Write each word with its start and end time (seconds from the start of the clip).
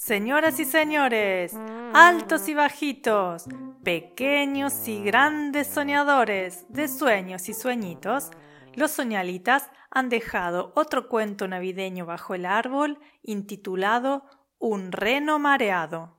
Señoras 0.00 0.58
y 0.58 0.64
señores, 0.64 1.54
altos 1.92 2.48
y 2.48 2.54
bajitos, 2.54 3.44
pequeños 3.84 4.88
y 4.88 5.04
grandes 5.04 5.66
soñadores 5.66 6.64
de 6.70 6.88
sueños 6.88 7.50
y 7.50 7.54
sueñitos, 7.54 8.30
los 8.74 8.92
soñalitas 8.92 9.70
han 9.90 10.08
dejado 10.08 10.72
otro 10.74 11.06
cuento 11.06 11.46
navideño 11.48 12.06
bajo 12.06 12.34
el 12.34 12.46
árbol 12.46 12.98
intitulado 13.22 14.24
Un 14.58 14.90
reno 14.90 15.38
mareado. 15.38 16.16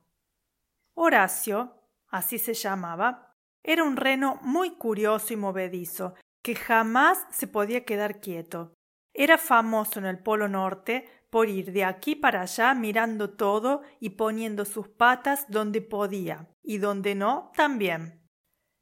Horacio, 0.94 1.74
así 2.06 2.38
se 2.38 2.54
llamaba, 2.54 3.34
era 3.64 3.82
un 3.82 3.96
reno 3.96 4.38
muy 4.42 4.76
curioso 4.76 5.34
y 5.34 5.36
movedizo, 5.36 6.14
que 6.40 6.54
jamás 6.54 7.26
se 7.30 7.48
podía 7.48 7.84
quedar 7.84 8.20
quieto. 8.20 8.74
Era 9.12 9.38
famoso 9.38 9.98
en 9.98 10.06
el 10.06 10.20
Polo 10.20 10.46
Norte 10.46 11.21
por 11.32 11.48
ir 11.48 11.72
de 11.72 11.82
aquí 11.82 12.14
para 12.14 12.42
allá 12.42 12.74
mirando 12.74 13.30
todo 13.30 13.80
y 14.00 14.10
poniendo 14.10 14.66
sus 14.66 14.88
patas 14.88 15.46
donde 15.48 15.80
podía 15.80 16.50
y 16.62 16.76
donde 16.76 17.14
no 17.14 17.50
también. 17.56 18.20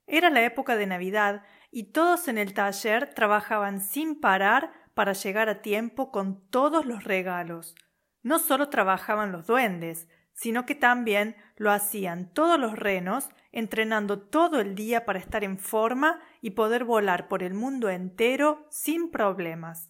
Era 0.09 0.31
la 0.31 0.43
época 0.43 0.75
de 0.75 0.89
Navidad 0.89 1.45
y 1.71 1.93
todos 1.93 2.27
en 2.27 2.39
el 2.39 2.53
taller 2.53 3.15
trabajaban 3.15 3.81
sin 3.81 4.19
parar 4.19 4.73
para 4.95 5.13
llegar 5.13 5.49
a 5.49 5.63
tiempo 5.63 6.11
con 6.11 6.45
todos 6.49 6.85
los 6.87 7.05
regalos. 7.05 7.77
No 8.21 8.41
solo 8.41 8.69
trabajaban 8.69 9.31
los 9.31 9.47
duendes, 9.47 10.09
sino 10.33 10.67
que 10.67 10.75
también 10.75 11.37
lo 11.55 11.71
hacían 11.71 12.33
todos 12.35 12.59
los 12.59 12.77
renos, 12.77 13.29
entrenando 13.53 14.23
todo 14.23 14.61
el 14.61 14.75
día 14.75 15.05
para 15.05 15.21
estar 15.21 15.45
en 15.45 15.57
forma 15.57 16.21
y 16.41 16.51
poder 16.51 16.83
volar 16.83 17.29
por 17.29 17.45
el 17.45 17.55
mundo 17.55 17.91
entero 17.91 18.67
sin 18.71 19.13
problemas. 19.13 19.90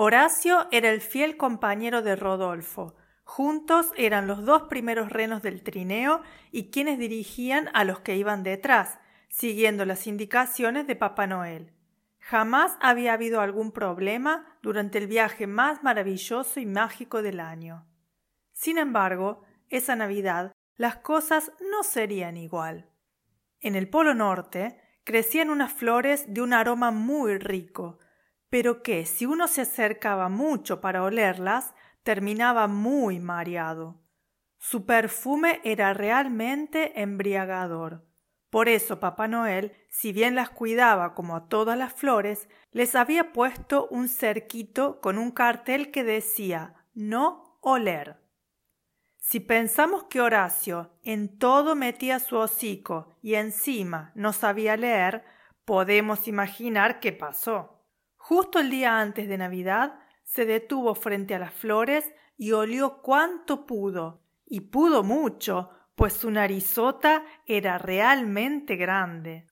Horacio 0.00 0.68
era 0.70 0.90
el 0.90 1.00
fiel 1.00 1.36
compañero 1.36 2.02
de 2.02 2.14
Rodolfo. 2.14 2.94
Juntos 3.24 3.90
eran 3.96 4.28
los 4.28 4.44
dos 4.44 4.62
primeros 4.68 5.10
renos 5.10 5.42
del 5.42 5.64
trineo 5.64 6.22
y 6.52 6.70
quienes 6.70 7.00
dirigían 7.00 7.68
a 7.74 7.82
los 7.82 7.98
que 7.98 8.16
iban 8.16 8.44
detrás, 8.44 9.00
siguiendo 9.28 9.84
las 9.84 10.06
indicaciones 10.06 10.86
de 10.86 10.94
Papá 10.94 11.26
Noel. 11.26 11.72
Jamás 12.20 12.76
había 12.80 13.12
habido 13.12 13.40
algún 13.40 13.72
problema 13.72 14.46
durante 14.62 14.98
el 14.98 15.08
viaje 15.08 15.48
más 15.48 15.82
maravilloso 15.82 16.60
y 16.60 16.66
mágico 16.66 17.20
del 17.20 17.40
año. 17.40 17.84
Sin 18.52 18.78
embargo, 18.78 19.42
esa 19.68 19.96
Navidad 19.96 20.52
las 20.76 20.98
cosas 20.98 21.50
no 21.72 21.82
serían 21.82 22.36
igual. 22.36 22.88
En 23.58 23.74
el 23.74 23.90
Polo 23.90 24.14
Norte 24.14 24.80
crecían 25.02 25.50
unas 25.50 25.72
flores 25.72 26.32
de 26.32 26.40
un 26.40 26.52
aroma 26.52 26.92
muy 26.92 27.36
rico, 27.38 27.98
pero 28.50 28.82
que 28.82 29.04
si 29.06 29.26
uno 29.26 29.48
se 29.48 29.62
acercaba 29.62 30.28
mucho 30.28 30.80
para 30.80 31.02
olerlas, 31.02 31.74
terminaba 32.02 32.66
muy 32.66 33.20
mareado. 33.20 34.00
Su 34.58 34.86
perfume 34.86 35.60
era 35.64 35.94
realmente 35.94 37.00
embriagador. 37.00 38.06
Por 38.50 38.68
eso 38.68 38.98
Papá 38.98 39.28
Noel, 39.28 39.72
si 39.90 40.12
bien 40.12 40.34
las 40.34 40.50
cuidaba 40.50 41.14
como 41.14 41.36
a 41.36 41.48
todas 41.48 41.76
las 41.76 41.92
flores, 41.92 42.48
les 42.72 42.94
había 42.94 43.32
puesto 43.32 43.88
un 43.90 44.08
cerquito 44.08 45.00
con 45.00 45.18
un 45.18 45.30
cartel 45.30 45.90
que 45.90 46.02
decía 46.02 46.74
no 46.94 47.58
oler. 47.60 48.16
Si 49.18 49.40
pensamos 49.40 50.04
que 50.04 50.22
Horacio 50.22 50.90
en 51.02 51.38
todo 51.38 51.76
metía 51.76 52.18
su 52.18 52.38
hocico 52.38 53.18
y 53.20 53.34
encima 53.34 54.12
no 54.14 54.32
sabía 54.32 54.78
leer, 54.78 55.24
podemos 55.66 56.26
imaginar 56.26 56.98
qué 56.98 57.12
pasó. 57.12 57.77
Justo 58.28 58.58
el 58.58 58.68
día 58.68 59.00
antes 59.00 59.26
de 59.26 59.38
Navidad 59.38 60.00
se 60.22 60.44
detuvo 60.44 60.94
frente 60.94 61.34
a 61.34 61.38
las 61.38 61.54
flores 61.54 62.12
y 62.36 62.52
olió 62.52 63.00
cuanto 63.00 63.64
pudo, 63.64 64.20
y 64.44 64.60
pudo 64.60 65.02
mucho, 65.02 65.70
pues 65.94 66.12
su 66.12 66.30
narizota 66.30 67.24
era 67.46 67.78
realmente 67.78 68.76
grande. 68.76 69.46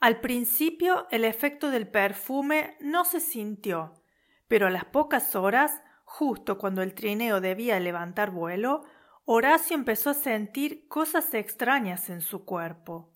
Al 0.00 0.20
principio 0.20 1.06
el 1.10 1.26
efecto 1.26 1.70
del 1.70 1.86
perfume 1.86 2.78
no 2.80 3.04
se 3.04 3.20
sintió, 3.20 4.02
pero 4.48 4.68
a 4.68 4.70
las 4.70 4.86
pocas 4.86 5.36
horas, 5.36 5.82
justo 6.04 6.56
cuando 6.56 6.80
el 6.80 6.94
trineo 6.94 7.42
debía 7.42 7.78
levantar 7.80 8.30
vuelo, 8.30 8.82
Horacio 9.26 9.76
empezó 9.76 10.08
a 10.08 10.14
sentir 10.14 10.88
cosas 10.88 11.34
extrañas 11.34 12.08
en 12.08 12.22
su 12.22 12.46
cuerpo. 12.46 13.12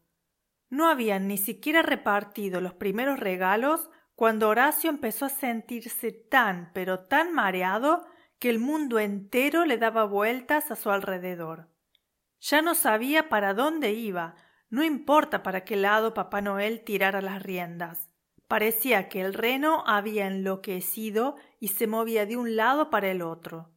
No 0.69 0.91
habían 0.91 1.27
ni 1.27 1.39
siquiera 1.39 1.81
repartido 1.81 2.61
los 2.61 2.75
primeros 2.75 3.19
regalos 3.19 3.89
cuando 4.17 4.49
Horacio 4.49 4.89
empezó 4.89 5.27
a 5.27 5.29
sentirse 5.29 6.11
tan, 6.11 6.71
pero 6.73 7.01
tan 7.01 7.35
mareado 7.35 8.07
que 8.39 8.49
el 8.49 8.59
mundo 8.59 8.99
entero 8.99 9.67
le 9.67 9.77
daba 9.77 10.05
vueltas 10.05 10.71
a 10.71 10.77
su 10.77 10.91
alrededor. 10.91 11.69
Ya 12.41 12.63
no 12.63 12.75
sabía 12.75 13.29
para 13.29 13.53
dónde 13.53 13.93
iba, 13.93 14.35
no 14.71 14.83
importa 14.83 15.43
para 15.43 15.65
qué 15.65 15.77
lado 15.77 16.15
Papá 16.15 16.41
Noel 16.41 16.83
tirara 16.83 17.21
las 17.21 17.43
riendas. 17.43 18.09
Parecía 18.49 19.11
que 19.11 19.21
el 19.21 19.35
reno 19.35 19.85
había 19.87 20.27
enloquecido 20.27 21.37
y 21.61 21.69
se 21.69 21.87
movía 21.87 22.25
de 22.25 22.39
un 22.39 22.57
lado 22.57 22.89
para 22.89 23.11
el 23.11 23.21
otro. 23.21 23.71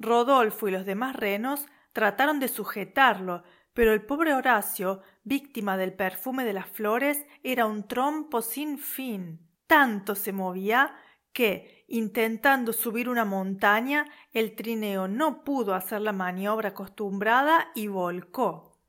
Rodolfo 0.00 0.66
y 0.66 0.72
los 0.72 0.84
demás 0.84 1.14
renos 1.14 1.66
trataron 1.92 2.40
de 2.40 2.48
sujetarlo, 2.48 3.44
pero 3.72 3.92
el 3.92 4.04
pobre 4.04 4.34
Horacio, 4.34 5.00
víctima 5.22 5.76
del 5.76 5.92
perfume 5.92 6.44
de 6.44 6.54
las 6.54 6.66
flores, 6.66 7.24
era 7.44 7.66
un 7.66 7.86
trompo 7.86 8.42
sin 8.42 8.78
fin 8.78 9.49
tanto 9.70 10.16
se 10.16 10.32
movía 10.32 10.96
que, 11.32 11.84
intentando 11.86 12.72
subir 12.72 13.08
una 13.08 13.24
montaña, 13.24 14.04
el 14.32 14.56
trineo 14.56 15.06
no 15.06 15.44
pudo 15.44 15.76
hacer 15.76 16.00
la 16.00 16.12
maniobra 16.12 16.70
acostumbrada 16.70 17.68
y 17.76 17.86
volcó. 17.86 18.80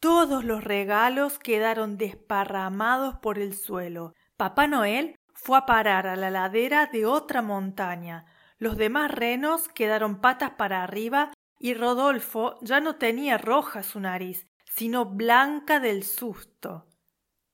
Todos 0.00 0.42
los 0.42 0.64
regalos 0.64 1.38
quedaron 1.38 1.98
desparramados 1.98 3.14
por 3.18 3.38
el 3.38 3.54
suelo. 3.54 4.12
Papá 4.36 4.66
Noel 4.66 5.14
fue 5.34 5.56
a 5.56 5.66
parar 5.66 6.08
a 6.08 6.16
la 6.16 6.30
ladera 6.30 6.86
de 6.86 7.06
otra 7.06 7.40
montaña. 7.40 8.26
Los 8.58 8.76
demás 8.76 9.12
renos 9.12 9.68
quedaron 9.68 10.20
patas 10.20 10.50
para 10.50 10.82
arriba 10.82 11.30
y 11.60 11.74
Rodolfo 11.74 12.58
ya 12.60 12.80
no 12.80 12.96
tenía 12.96 13.38
roja 13.38 13.84
su 13.84 14.00
nariz, 14.00 14.48
sino 14.64 15.04
blanca 15.04 15.78
del 15.78 16.02
susto. 16.02 16.88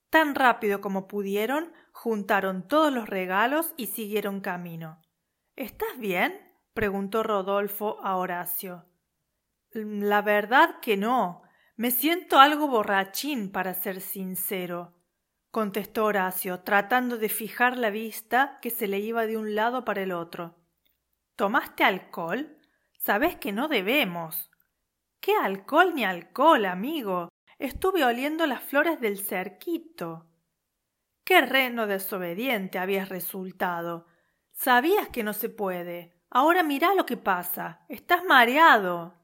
Tan 0.09 0.35
rápido 0.35 0.81
como 0.81 1.09
pudieron, 1.09 1.71
juntaron 1.94 2.67
todos 2.67 2.93
los 2.93 3.08
regalos 3.08 3.73
y 3.76 3.87
siguieron 3.87 4.41
camino. 4.41 5.00
¿Estás 5.56 5.96
bien? 5.96 6.38
preguntó 6.75 7.23
Rodolfo 7.23 7.99
a 8.02 8.17
Horacio. 8.17 8.85
La 9.70 10.20
verdad 10.20 10.81
que 10.81 10.96
no. 10.96 11.43
Me 11.76 11.93
siento 11.93 12.41
algo 12.41 12.67
borrachín, 12.69 13.50
para 13.50 13.75
ser 13.75 14.00
sincero, 14.00 14.93
contestó 15.50 16.05
Horacio, 16.06 16.61
tratando 16.61 17.17
de 17.17 17.29
fijar 17.29 17.79
la 17.79 17.91
vista 17.91 18.58
que 18.61 18.70
se 18.70 18.88
le 18.88 18.99
iba 18.99 19.26
de 19.26 19.37
un 19.37 19.55
lado 19.55 19.85
para 19.85 20.02
el 20.02 20.12
otro. 20.12 20.56
¿Tomaste 21.37 21.85
alcohol? 21.85 22.58
Sabes 22.99 23.37
que 23.37 23.52
no 23.52 23.69
debemos. 23.69 24.50
¿Qué 25.20 25.32
alcohol 25.37 25.94
ni 25.94 26.05
alcohol, 26.05 26.67
amigo? 26.67 27.29
Estuve 27.58 28.05
oliendo 28.05 28.46
las 28.46 28.62
flores 28.62 29.00
del 29.00 29.19
cerquito. 29.19 30.26
Qué 31.25 31.41
reno 31.41 31.87
desobediente 31.87 32.79
habías 32.79 33.09
resultado. 33.09 34.06
Sabías 34.53 35.09
que 35.09 35.23
no 35.23 35.32
se 35.32 35.49
puede. 35.49 36.21
Ahora 36.31 36.62
mira 36.62 36.94
lo 36.94 37.06
que 37.06 37.17
pasa. 37.17 37.87
Estás 37.88 38.25
mareado. 38.25 39.15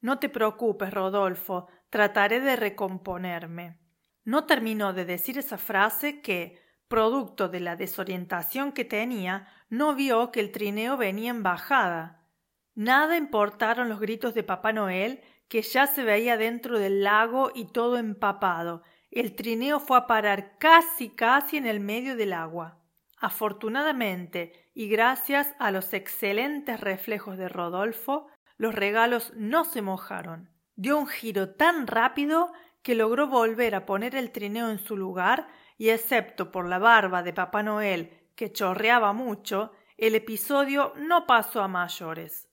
No 0.00 0.18
te 0.18 0.28
preocupes, 0.28 0.92
Rodolfo. 0.92 1.68
Trataré 1.88 2.40
de 2.40 2.56
recomponerme. 2.56 3.78
No 4.24 4.44
terminó 4.44 4.92
de 4.92 5.06
decir 5.06 5.38
esa 5.38 5.56
frase 5.56 6.20
que, 6.20 6.60
producto 6.88 7.48
de 7.48 7.60
la 7.60 7.74
desorientación 7.74 8.72
que 8.72 8.84
tenía, 8.84 9.48
no 9.70 9.94
vio 9.94 10.30
que 10.30 10.40
el 10.40 10.52
trineo 10.52 10.96
venía 10.96 11.30
en 11.30 11.42
bajada. 11.42 12.26
Nada 12.74 13.16
importaron 13.16 13.88
los 13.88 13.98
gritos 13.98 14.34
de 14.34 14.42
Papá 14.42 14.72
Noel, 14.72 15.22
que 15.48 15.62
ya 15.62 15.86
se 15.86 16.04
veía 16.04 16.36
dentro 16.36 16.78
del 16.78 17.02
lago 17.02 17.50
y 17.54 17.66
todo 17.66 17.96
empapado. 17.96 18.82
El 19.10 19.34
trineo 19.34 19.80
fue 19.80 19.98
a 19.98 20.06
parar 20.06 20.56
casi 20.58 21.08
casi 21.08 21.56
en 21.56 21.66
el 21.66 21.80
medio 21.80 22.16
del 22.16 22.32
agua. 22.32 22.78
Afortunadamente, 23.18 24.70
y 24.72 24.88
gracias 24.88 25.54
a 25.58 25.70
los 25.70 25.92
excelentes 25.92 26.80
reflejos 26.80 27.36
de 27.36 27.48
Rodolfo, 27.48 28.28
los 28.56 28.74
regalos 28.74 29.32
no 29.36 29.64
se 29.64 29.82
mojaron. 29.82 30.50
Dio 30.76 30.96
un 30.96 31.06
giro 31.06 31.50
tan 31.50 31.86
rápido 31.86 32.52
que 32.82 32.94
logró 32.94 33.26
volver 33.26 33.74
a 33.74 33.84
poner 33.84 34.14
el 34.14 34.30
trineo 34.30 34.70
en 34.70 34.78
su 34.78 34.96
lugar 34.96 35.48
y 35.76 35.90
excepto 35.90 36.50
por 36.50 36.68
la 36.68 36.78
barba 36.78 37.22
de 37.22 37.32
Papá 37.32 37.62
Noel, 37.62 38.30
que 38.36 38.52
chorreaba 38.52 39.12
mucho, 39.12 39.72
el 39.98 40.14
episodio 40.14 40.94
no 40.96 41.26
pasó 41.26 41.62
a 41.62 41.68
mayores. 41.68 42.48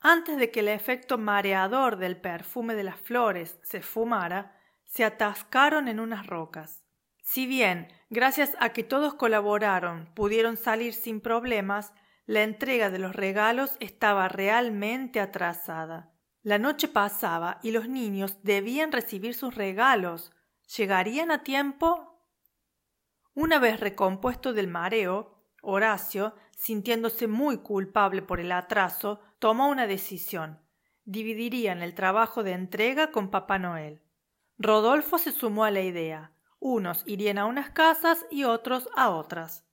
Antes 0.00 0.38
de 0.38 0.50
que 0.50 0.60
el 0.60 0.68
efecto 0.68 1.18
mareador 1.18 1.96
del 1.96 2.18
perfume 2.18 2.74
de 2.74 2.84
las 2.84 2.98
flores 2.98 3.58
se 3.62 3.82
fumara, 3.82 4.55
se 4.86 5.04
atascaron 5.04 5.88
en 5.88 6.00
unas 6.00 6.26
rocas. 6.26 6.82
Si 7.22 7.46
bien, 7.46 7.88
gracias 8.08 8.56
a 8.60 8.70
que 8.70 8.84
todos 8.84 9.14
colaboraron, 9.14 10.12
pudieron 10.14 10.56
salir 10.56 10.94
sin 10.94 11.20
problemas, 11.20 11.92
la 12.24 12.42
entrega 12.42 12.90
de 12.90 12.98
los 12.98 13.14
regalos 13.14 13.76
estaba 13.80 14.28
realmente 14.28 15.20
atrasada. 15.20 16.12
La 16.42 16.58
noche 16.58 16.86
pasaba 16.86 17.58
y 17.62 17.72
los 17.72 17.88
niños 17.88 18.38
debían 18.42 18.92
recibir 18.92 19.34
sus 19.34 19.56
regalos. 19.56 20.32
¿Llegarían 20.76 21.32
a 21.32 21.42
tiempo? 21.42 22.22
Una 23.34 23.58
vez 23.58 23.80
recompuesto 23.80 24.52
del 24.52 24.68
mareo, 24.68 25.36
Horacio, 25.62 26.34
sintiéndose 26.52 27.26
muy 27.26 27.58
culpable 27.58 28.22
por 28.22 28.38
el 28.38 28.52
atraso, 28.52 29.20
tomó 29.40 29.68
una 29.68 29.88
decisión. 29.88 30.60
Dividirían 31.04 31.82
el 31.82 31.94
trabajo 31.94 32.44
de 32.44 32.52
entrega 32.52 33.10
con 33.10 33.30
Papá 33.30 33.58
Noel. 33.58 34.05
Rodolfo 34.58 35.18
se 35.18 35.32
sumó 35.32 35.64
a 35.64 35.70
la 35.70 35.82
idea. 35.82 36.32
Unos 36.58 37.02
irían 37.06 37.38
a 37.38 37.46
unas 37.46 37.70
casas 37.70 38.24
y 38.30 38.44
otros 38.44 38.88
a 38.96 39.10
otras. 39.10 39.66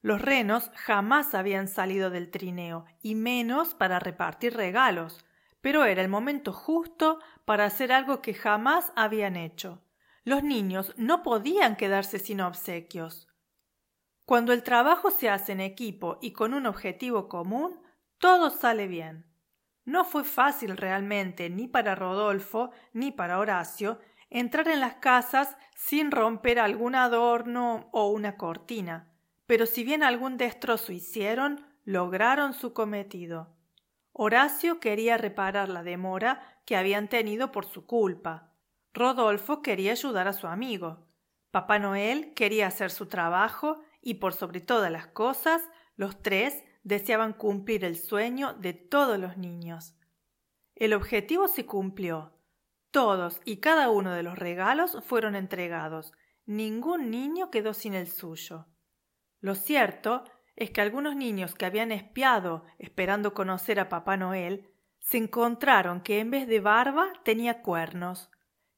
Los 0.00 0.22
renos 0.22 0.70
jamás 0.74 1.34
habían 1.34 1.66
salido 1.66 2.10
del 2.10 2.30
trineo, 2.30 2.84
y 3.02 3.16
menos 3.16 3.74
para 3.74 3.98
repartir 3.98 4.56
regalos, 4.56 5.24
pero 5.60 5.84
era 5.84 6.02
el 6.02 6.08
momento 6.08 6.52
justo 6.52 7.18
para 7.44 7.64
hacer 7.64 7.90
algo 7.90 8.22
que 8.22 8.32
jamás 8.32 8.92
habían 8.94 9.36
hecho. 9.36 9.82
Los 10.22 10.44
niños 10.44 10.94
no 10.96 11.22
podían 11.24 11.74
quedarse 11.76 12.20
sin 12.20 12.40
obsequios. 12.40 13.28
Cuando 14.24 14.52
el 14.52 14.62
trabajo 14.62 15.10
se 15.10 15.28
hace 15.28 15.52
en 15.52 15.60
equipo 15.60 16.18
y 16.20 16.32
con 16.32 16.54
un 16.54 16.66
objetivo 16.66 17.28
común, 17.28 17.80
todo 18.18 18.50
sale 18.50 18.86
bien. 18.86 19.24
No 19.84 20.04
fue 20.04 20.22
fácil 20.22 20.76
realmente 20.76 21.48
ni 21.48 21.66
para 21.66 21.94
Rodolfo 21.94 22.70
ni 22.92 23.10
para 23.10 23.38
Horacio 23.38 23.98
entrar 24.30 24.68
en 24.68 24.80
las 24.80 24.94
casas 24.94 25.56
sin 25.74 26.10
romper 26.10 26.58
algún 26.58 26.94
adorno 26.94 27.88
o 27.92 28.08
una 28.08 28.36
cortina, 28.36 29.12
pero 29.46 29.66
si 29.66 29.84
bien 29.84 30.02
algún 30.02 30.36
destrozo 30.36 30.92
hicieron, 30.92 31.64
lograron 31.84 32.52
su 32.52 32.72
cometido. 32.72 33.56
Horacio 34.12 34.80
quería 34.80 35.16
reparar 35.16 35.68
la 35.68 35.82
demora 35.82 36.60
que 36.66 36.76
habían 36.76 37.08
tenido 37.08 37.52
por 37.52 37.64
su 37.64 37.86
culpa. 37.86 38.52
Rodolfo 38.92 39.62
quería 39.62 39.92
ayudar 39.92 40.28
a 40.28 40.32
su 40.32 40.48
amigo. 40.48 41.06
Papá 41.50 41.78
Noel 41.78 42.34
quería 42.34 42.66
hacer 42.66 42.90
su 42.90 43.06
trabajo 43.06 43.80
y 44.02 44.14
por 44.14 44.34
sobre 44.34 44.60
todas 44.60 44.90
las 44.90 45.06
cosas, 45.06 45.62
los 45.96 46.20
tres 46.20 46.64
deseaban 46.82 47.32
cumplir 47.32 47.84
el 47.84 47.96
sueño 47.96 48.54
de 48.54 48.72
todos 48.72 49.18
los 49.18 49.36
niños. 49.36 49.94
El 50.74 50.94
objetivo 50.94 51.48
se 51.48 51.64
cumplió. 51.64 52.37
Todos 52.90 53.40
y 53.44 53.58
cada 53.58 53.90
uno 53.90 54.12
de 54.12 54.22
los 54.22 54.38
regalos 54.38 54.98
fueron 55.04 55.34
entregados. 55.34 56.12
Ningún 56.46 57.10
niño 57.10 57.50
quedó 57.50 57.74
sin 57.74 57.94
el 57.94 58.08
suyo. 58.08 58.66
Lo 59.40 59.54
cierto 59.54 60.24
es 60.56 60.70
que 60.70 60.80
algunos 60.80 61.14
niños 61.14 61.54
que 61.54 61.66
habían 61.66 61.92
espiado 61.92 62.64
esperando 62.78 63.34
conocer 63.34 63.78
a 63.78 63.88
Papá 63.88 64.16
Noel 64.16 64.70
se 64.98 65.18
encontraron 65.18 66.00
que 66.00 66.18
en 66.20 66.30
vez 66.30 66.48
de 66.48 66.60
barba 66.60 67.12
tenía 67.24 67.62
cuernos, 67.62 68.30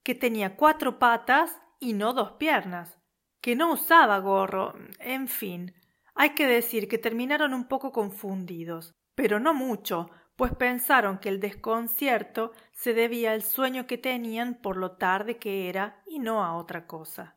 que 0.03 0.15
tenía 0.15 0.57
cuatro 0.57 0.99
patas 0.99 1.61
y 1.79 1.95
no 1.95 2.13
dos 2.13 2.33
piernas, 2.33 2.99
que 3.41 3.57
no 3.57 3.73
usaba 3.73 4.19
gorro, 4.19 4.75
en 4.99 5.29
fin. 5.29 5.75
Hay 6.15 6.31
que 6.31 6.47
decir 6.47 6.89
que 6.89 6.99
terminaron 6.99 7.55
un 7.55 7.67
poco 7.67 7.93
confundidos, 7.93 8.95
pero 9.15 9.41
no 9.41 9.55
mucho, 9.55 10.11
pues 10.41 10.55
pensaron 10.55 11.19
que 11.19 11.29
el 11.29 11.39
desconcierto 11.39 12.53
se 12.73 12.95
debía 12.95 13.33
al 13.33 13.43
sueño 13.43 13.87
que 13.87 13.99
tenían 13.99 14.55
por 14.55 14.79
lo 14.79 14.93
tarde 14.93 15.37
que 15.37 15.69
era 15.69 16.03
y 16.07 16.19
no 16.19 16.43
a 16.43 16.57
otra 16.57 16.87
cosa. 16.87 17.37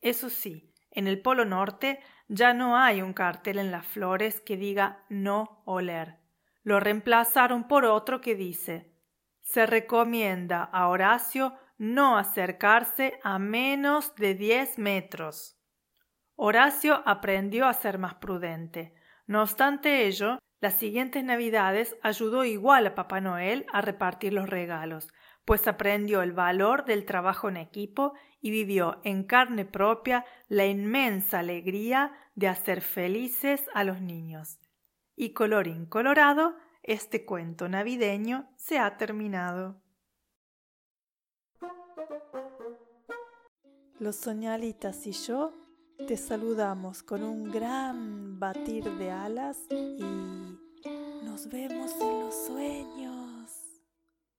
Eso 0.00 0.30
sí, 0.30 0.72
en 0.92 1.08
el 1.08 1.20
Polo 1.20 1.44
Norte 1.44 1.98
ya 2.28 2.54
no 2.54 2.76
hay 2.76 3.02
un 3.02 3.12
cartel 3.12 3.58
en 3.58 3.72
las 3.72 3.84
flores 3.84 4.40
que 4.40 4.56
diga 4.56 5.04
no 5.08 5.64
oler. 5.64 6.20
Lo 6.62 6.78
reemplazaron 6.78 7.66
por 7.66 7.84
otro 7.84 8.20
que 8.20 8.36
dice 8.36 8.94
se 9.40 9.66
recomienda 9.66 10.62
a 10.62 10.86
Horacio 10.86 11.58
no 11.76 12.16
acercarse 12.16 13.18
a 13.24 13.40
menos 13.40 14.14
de 14.14 14.36
diez 14.36 14.78
metros. 14.78 15.58
Horacio 16.36 17.02
aprendió 17.04 17.66
a 17.66 17.72
ser 17.72 17.98
más 17.98 18.14
prudente. 18.14 18.94
No 19.26 19.42
obstante 19.42 20.06
ello, 20.06 20.38
las 20.62 20.74
siguientes 20.74 21.24
Navidades 21.24 21.96
ayudó 22.02 22.44
igual 22.44 22.86
a 22.86 22.94
Papá 22.94 23.20
Noel 23.20 23.66
a 23.72 23.80
repartir 23.80 24.32
los 24.32 24.48
regalos, 24.48 25.08
pues 25.44 25.66
aprendió 25.66 26.22
el 26.22 26.30
valor 26.30 26.84
del 26.84 27.04
trabajo 27.04 27.48
en 27.48 27.56
equipo 27.56 28.12
y 28.40 28.52
vivió 28.52 29.00
en 29.02 29.24
carne 29.24 29.64
propia 29.64 30.24
la 30.46 30.64
inmensa 30.66 31.40
alegría 31.40 32.12
de 32.36 32.46
hacer 32.46 32.80
felices 32.80 33.64
a 33.74 33.82
los 33.82 34.00
niños. 34.00 34.60
Y 35.16 35.32
colorín 35.32 35.84
colorado, 35.84 36.54
este 36.84 37.24
cuento 37.24 37.68
navideño 37.68 38.48
se 38.54 38.78
ha 38.78 38.96
terminado. 38.96 39.82
Los 43.98 44.14
soñalitas 44.14 45.08
y 45.08 45.12
yo 45.12 45.54
te 46.06 46.16
saludamos 46.16 47.02
con 47.02 47.24
un 47.24 47.50
gran 47.50 48.38
batir 48.38 48.84
de 48.84 49.10
alas 49.10 49.58
y 49.70 50.51
nos 51.32 51.48
vemos 51.48 51.90
en 51.98 52.20
los 52.20 52.34
sueños. 52.46 53.31